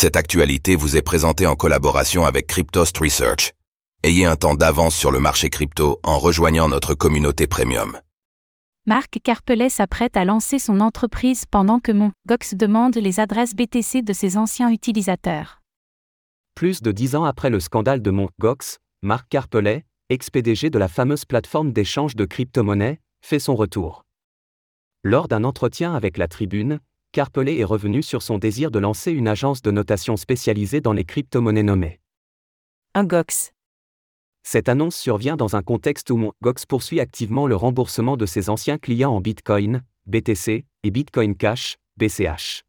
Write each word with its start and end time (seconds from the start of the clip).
Cette 0.00 0.16
actualité 0.16 0.76
vous 0.76 0.96
est 0.96 1.02
présentée 1.02 1.46
en 1.46 1.56
collaboration 1.56 2.24
avec 2.24 2.46
Cryptost 2.46 2.96
Research. 2.96 3.52
Ayez 4.02 4.24
un 4.24 4.34
temps 4.34 4.54
d'avance 4.54 4.94
sur 4.94 5.10
le 5.10 5.20
marché 5.20 5.50
crypto 5.50 6.00
en 6.02 6.18
rejoignant 6.18 6.70
notre 6.70 6.94
communauté 6.94 7.46
premium. 7.46 8.00
Marc 8.86 9.18
Carpelet 9.22 9.68
s'apprête 9.68 10.16
à 10.16 10.24
lancer 10.24 10.58
son 10.58 10.80
entreprise 10.80 11.44
pendant 11.44 11.80
que 11.80 11.92
mon 11.92 12.12
Gox 12.26 12.54
demande 12.54 12.96
les 12.96 13.20
adresses 13.20 13.54
BTC 13.54 14.00
de 14.00 14.14
ses 14.14 14.38
anciens 14.38 14.70
utilisateurs. 14.70 15.60
Plus 16.54 16.80
de 16.80 16.92
dix 16.92 17.14
ans 17.14 17.24
après 17.24 17.50
le 17.50 17.60
scandale 17.60 18.00
de 18.00 18.10
Mt. 18.10 18.30
Gox, 18.40 18.78
Marc 19.02 19.28
Carpelet, 19.28 19.84
ex-PDG 20.08 20.70
de 20.70 20.78
la 20.78 20.88
fameuse 20.88 21.26
plateforme 21.26 21.74
d'échange 21.74 22.16
de 22.16 22.24
crypto-monnaies, 22.24 23.00
fait 23.20 23.38
son 23.38 23.54
retour. 23.54 24.06
Lors 25.04 25.28
d'un 25.28 25.44
entretien 25.44 25.94
avec 25.94 26.16
la 26.16 26.26
Tribune, 26.26 26.80
Carpelet 27.12 27.58
est 27.58 27.64
revenu 27.64 28.04
sur 28.04 28.22
son 28.22 28.38
désir 28.38 28.70
de 28.70 28.78
lancer 28.78 29.10
une 29.10 29.26
agence 29.26 29.62
de 29.62 29.72
notation 29.72 30.16
spécialisée 30.16 30.80
dans 30.80 30.92
les 30.92 31.02
crypto-monnaies 31.02 31.64
nommée 31.64 31.98
Un 32.94 33.02
GOX. 33.02 33.50
Cette 34.44 34.68
annonce 34.68 34.94
survient 34.94 35.36
dans 35.36 35.56
un 35.56 35.62
contexte 35.62 36.10
où 36.10 36.16
Mt. 36.16 36.34
Gox 36.40 36.66
poursuit 36.66 37.00
activement 37.00 37.48
le 37.48 37.56
remboursement 37.56 38.16
de 38.16 38.26
ses 38.26 38.48
anciens 38.48 38.78
clients 38.78 39.10
en 39.10 39.20
Bitcoin, 39.20 39.82
BTC 40.06 40.64
et 40.84 40.90
Bitcoin 40.92 41.34
Cash, 41.34 41.78
BCH. 41.96 42.62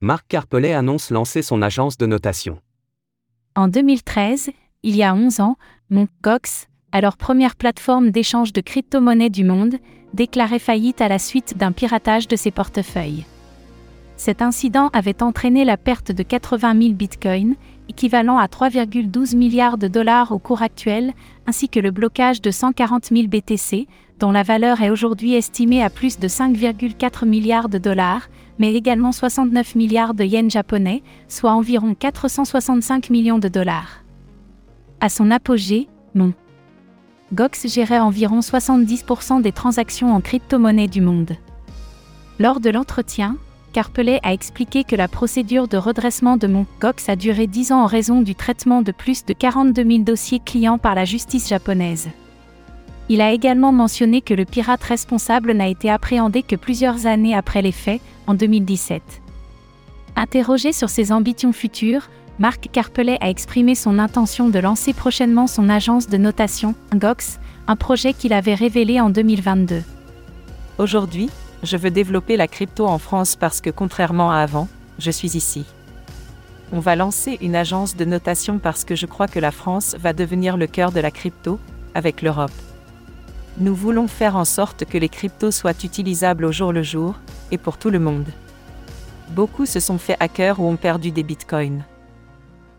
Marc 0.00 0.28
Carpelet 0.28 0.72
annonce 0.72 1.10
lancer 1.10 1.42
son 1.42 1.62
agence 1.62 1.98
de 1.98 2.06
notation. 2.06 2.60
En 3.56 3.66
2013, 3.66 4.50
il 4.84 4.94
y 4.94 5.02
a 5.02 5.16
11 5.16 5.40
ans, 5.40 5.56
Mt. 5.90 6.68
Alors 6.92 7.16
première 7.16 7.56
plateforme 7.56 8.10
d'échange 8.10 8.52
de 8.52 8.60
crypto-monnaies 8.60 9.30
du 9.30 9.44
monde, 9.44 9.76
déclarait 10.14 10.58
faillite 10.58 11.00
à 11.00 11.08
la 11.08 11.18
suite 11.18 11.56
d'un 11.56 11.72
piratage 11.72 12.28
de 12.28 12.36
ses 12.36 12.50
portefeuilles. 12.50 13.24
Cet 14.16 14.40
incident 14.40 14.88
avait 14.94 15.22
entraîné 15.22 15.64
la 15.64 15.76
perte 15.76 16.10
de 16.10 16.22
80 16.22 16.80
000 16.80 16.94
bitcoins, 16.94 17.54
équivalent 17.88 18.38
à 18.38 18.46
3,12 18.46 19.36
milliards 19.36 19.76
de 19.76 19.88
dollars 19.88 20.32
au 20.32 20.38
cours 20.38 20.62
actuel, 20.62 21.12
ainsi 21.46 21.68
que 21.68 21.80
le 21.80 21.90
blocage 21.90 22.40
de 22.40 22.50
140 22.50 23.06
000 23.06 23.28
BTC, 23.28 23.86
dont 24.18 24.32
la 24.32 24.42
valeur 24.42 24.80
est 24.80 24.88
aujourd'hui 24.88 25.34
estimée 25.34 25.82
à 25.82 25.90
plus 25.90 26.18
de 26.18 26.28
5,4 26.28 27.26
milliards 27.26 27.68
de 27.68 27.76
dollars, 27.76 28.28
mais 28.58 28.72
également 28.72 29.12
69 29.12 29.74
milliards 29.74 30.14
de 30.14 30.24
yens 30.24 30.50
japonais, 30.50 31.02
soit 31.28 31.52
environ 31.52 31.94
465 31.94 33.10
millions 33.10 33.38
de 33.38 33.48
dollars. 33.48 34.02
À 35.00 35.10
son 35.10 35.30
apogée, 35.30 35.88
non. 36.14 36.32
Gox 37.34 37.66
gérait 37.66 37.98
environ 37.98 38.38
70% 38.38 39.42
des 39.42 39.52
transactions 39.52 40.14
en 40.14 40.20
crypto-monnaie 40.20 40.86
du 40.86 41.00
monde. 41.00 41.36
Lors 42.38 42.60
de 42.60 42.70
l'entretien, 42.70 43.36
Carpelet 43.72 44.20
a 44.22 44.32
expliqué 44.32 44.84
que 44.84 44.94
la 44.94 45.08
procédure 45.08 45.66
de 45.66 45.76
redressement 45.76 46.36
de 46.36 46.46
Mt. 46.46 46.66
Gox 46.80 47.08
a 47.08 47.16
duré 47.16 47.46
10 47.46 47.72
ans 47.72 47.82
en 47.82 47.86
raison 47.86 48.22
du 48.22 48.34
traitement 48.34 48.80
de 48.80 48.92
plus 48.92 49.24
de 49.24 49.32
42 49.32 49.84
000 49.84 49.98
dossiers 50.04 50.40
clients 50.40 50.78
par 50.78 50.94
la 50.94 51.04
justice 51.04 51.48
japonaise. 51.48 52.08
Il 53.08 53.20
a 53.20 53.32
également 53.32 53.72
mentionné 53.72 54.20
que 54.20 54.34
le 54.34 54.44
pirate 54.44 54.82
responsable 54.82 55.52
n'a 55.52 55.68
été 55.68 55.90
appréhendé 55.90 56.42
que 56.42 56.56
plusieurs 56.56 57.06
années 57.06 57.34
après 57.34 57.60
les 57.60 57.72
faits, 57.72 58.00
en 58.26 58.34
2017. 58.34 59.02
Interrogé 60.16 60.72
sur 60.72 60.90
ses 60.90 61.12
ambitions 61.12 61.52
futures, 61.52 62.08
Marc 62.38 62.68
Carpelet 62.70 63.16
a 63.22 63.30
exprimé 63.30 63.74
son 63.74 63.98
intention 63.98 64.50
de 64.50 64.58
lancer 64.58 64.92
prochainement 64.92 65.46
son 65.46 65.70
agence 65.70 66.06
de 66.06 66.18
notation, 66.18 66.74
GOX, 66.94 67.38
un 67.66 67.76
projet 67.76 68.12
qu'il 68.12 68.34
avait 68.34 68.54
révélé 68.54 69.00
en 69.00 69.08
2022. 69.08 69.82
Aujourd'hui, 70.76 71.30
je 71.62 71.78
veux 71.78 71.90
développer 71.90 72.36
la 72.36 72.46
crypto 72.46 72.86
en 72.86 72.98
France 72.98 73.36
parce 73.36 73.62
que 73.62 73.70
contrairement 73.70 74.30
à 74.30 74.36
avant, 74.36 74.68
je 74.98 75.10
suis 75.10 75.34
ici. 75.38 75.64
On 76.72 76.80
va 76.80 76.94
lancer 76.94 77.38
une 77.40 77.56
agence 77.56 77.96
de 77.96 78.04
notation 78.04 78.58
parce 78.58 78.84
que 78.84 78.94
je 78.94 79.06
crois 79.06 79.28
que 79.28 79.38
la 79.38 79.50
France 79.50 79.96
va 79.98 80.12
devenir 80.12 80.58
le 80.58 80.66
cœur 80.66 80.92
de 80.92 81.00
la 81.00 81.10
crypto, 81.10 81.58
avec 81.94 82.20
l'Europe. 82.20 82.52
Nous 83.56 83.74
voulons 83.74 84.08
faire 84.08 84.36
en 84.36 84.44
sorte 84.44 84.84
que 84.84 84.98
les 84.98 85.08
cryptos 85.08 85.52
soient 85.52 85.84
utilisables 85.84 86.44
au 86.44 86.52
jour 86.52 86.74
le 86.74 86.82
jour, 86.82 87.14
et 87.50 87.56
pour 87.56 87.78
tout 87.78 87.88
le 87.88 87.98
monde. 87.98 88.28
Beaucoup 89.30 89.64
se 89.64 89.80
sont 89.80 89.96
fait 89.96 90.16
hackers 90.20 90.60
ou 90.60 90.68
ont 90.68 90.76
perdu 90.76 91.12
des 91.12 91.22
bitcoins. 91.22 91.82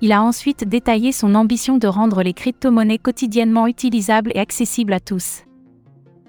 Il 0.00 0.12
a 0.12 0.22
ensuite 0.22 0.68
détaillé 0.68 1.12
son 1.12 1.34
ambition 1.34 1.78
de 1.78 1.86
rendre 1.86 2.22
les 2.22 2.34
crypto-monnaies 2.34 2.98
quotidiennement 2.98 3.66
utilisables 3.66 4.32
et 4.34 4.40
accessibles 4.40 4.92
à 4.92 5.00
tous. 5.00 5.44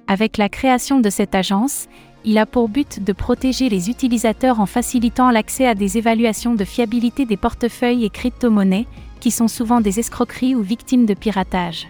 Avec 0.07 0.37
la 0.37 0.49
création 0.49 0.99
de 0.99 1.09
cette 1.09 1.35
agence, 1.35 1.87
il 2.23 2.37
a 2.37 2.45
pour 2.45 2.69
but 2.69 3.03
de 3.03 3.13
protéger 3.13 3.69
les 3.69 3.89
utilisateurs 3.89 4.59
en 4.59 4.65
facilitant 4.65 5.29
l'accès 5.29 5.67
à 5.67 5.75
des 5.75 5.97
évaluations 5.97 6.55
de 6.55 6.63
fiabilité 6.63 7.25
des 7.25 7.37
portefeuilles 7.37 8.05
et 8.05 8.09
crypto-monnaies, 8.09 8.87
qui 9.19 9.31
sont 9.31 9.47
souvent 9.47 9.81
des 9.81 9.99
escroqueries 9.99 10.55
ou 10.55 10.61
victimes 10.61 11.05
de 11.05 11.13
piratage. 11.13 11.87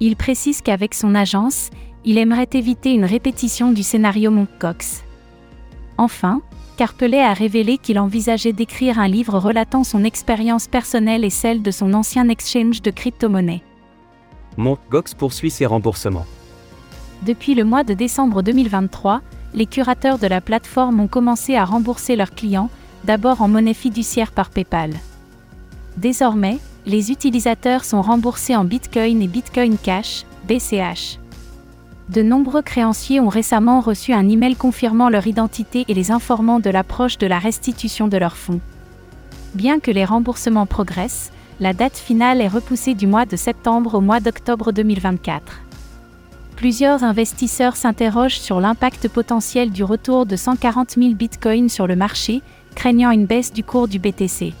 Il 0.00 0.16
précise 0.16 0.62
qu'avec 0.62 0.94
son 0.94 1.14
agence, 1.14 1.70
il 2.04 2.16
aimerait 2.16 2.48
éviter 2.54 2.92
une 2.92 3.04
répétition 3.04 3.72
du 3.72 3.82
scénario 3.82 4.30
Monkcox. 4.30 5.04
Enfin, 5.98 6.40
Carpelet 6.80 7.20
a 7.20 7.34
révélé 7.34 7.76
qu'il 7.76 7.98
envisageait 7.98 8.54
d'écrire 8.54 8.98
un 8.98 9.06
livre 9.06 9.38
relatant 9.38 9.84
son 9.84 10.02
expérience 10.02 10.66
personnelle 10.66 11.26
et 11.26 11.28
celle 11.28 11.60
de 11.60 11.70
son 11.70 11.92
ancien 11.92 12.30
exchange 12.30 12.80
de 12.80 12.90
crypto-monnaies. 12.90 13.62
Mt. 14.56 14.78
Gox 14.90 15.12
poursuit 15.12 15.50
ses 15.50 15.66
remboursements. 15.66 16.24
Depuis 17.20 17.54
le 17.54 17.64
mois 17.64 17.84
de 17.84 17.92
décembre 17.92 18.40
2023, 18.40 19.20
les 19.52 19.66
curateurs 19.66 20.18
de 20.18 20.26
la 20.26 20.40
plateforme 20.40 21.00
ont 21.00 21.06
commencé 21.06 21.54
à 21.54 21.66
rembourser 21.66 22.16
leurs 22.16 22.34
clients, 22.34 22.70
d'abord 23.04 23.42
en 23.42 23.48
monnaie 23.48 23.74
fiduciaire 23.74 24.32
par 24.32 24.48
PayPal. 24.48 24.94
Désormais, 25.98 26.60
les 26.86 27.10
utilisateurs 27.10 27.84
sont 27.84 28.00
remboursés 28.00 28.56
en 28.56 28.64
Bitcoin 28.64 29.20
et 29.20 29.28
Bitcoin 29.28 29.76
Cash, 29.76 30.24
BCH. 30.48 31.18
De 32.10 32.22
nombreux 32.22 32.62
créanciers 32.62 33.20
ont 33.20 33.28
récemment 33.28 33.78
reçu 33.80 34.12
un 34.12 34.28
email 34.28 34.56
confirmant 34.56 35.10
leur 35.10 35.28
identité 35.28 35.84
et 35.86 35.94
les 35.94 36.10
informant 36.10 36.58
de 36.58 36.68
l'approche 36.68 37.18
de 37.18 37.28
la 37.28 37.38
restitution 37.38 38.08
de 38.08 38.16
leurs 38.16 38.36
fonds. 38.36 38.60
Bien 39.54 39.78
que 39.78 39.92
les 39.92 40.04
remboursements 40.04 40.66
progressent, 40.66 41.30
la 41.60 41.72
date 41.72 41.96
finale 41.96 42.40
est 42.40 42.48
repoussée 42.48 42.94
du 42.94 43.06
mois 43.06 43.26
de 43.26 43.36
septembre 43.36 43.94
au 43.94 44.00
mois 44.00 44.18
d'octobre 44.18 44.72
2024. 44.72 45.60
Plusieurs 46.56 47.04
investisseurs 47.04 47.76
s'interrogent 47.76 48.40
sur 48.40 48.60
l'impact 48.60 49.08
potentiel 49.08 49.70
du 49.70 49.84
retour 49.84 50.26
de 50.26 50.34
140 50.34 50.94
000 50.98 51.14
bitcoins 51.14 51.68
sur 51.68 51.86
le 51.86 51.94
marché, 51.94 52.42
craignant 52.74 53.12
une 53.12 53.26
baisse 53.26 53.52
du 53.52 53.62
cours 53.62 53.86
du 53.86 54.00
BTC. 54.00 54.52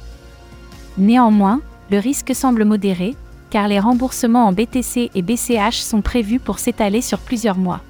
Néanmoins, 0.98 1.62
le 1.90 1.98
risque 1.98 2.32
semble 2.32 2.64
modéré, 2.64 3.16
car 3.50 3.68
les 3.68 3.80
remboursements 3.80 4.46
en 4.46 4.52
BTC 4.52 5.10
et 5.14 5.22
BCH 5.22 5.82
sont 5.82 6.00
prévus 6.00 6.38
pour 6.38 6.58
s'étaler 6.58 7.02
sur 7.02 7.18
plusieurs 7.18 7.58
mois. 7.58 7.80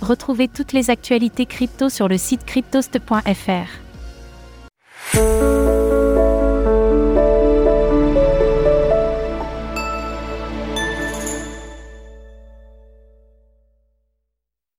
Retrouvez 0.00 0.48
toutes 0.48 0.72
les 0.72 0.90
actualités 0.90 1.46
crypto 1.46 1.88
sur 1.88 2.08
le 2.08 2.18
site 2.18 2.44
cryptost.fr. 2.44 3.91